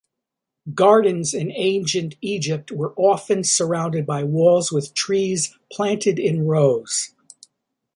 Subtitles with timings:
[0.73, 7.13] Gardens in ancient Egypt were often surrounded by walls with trees planted in rows.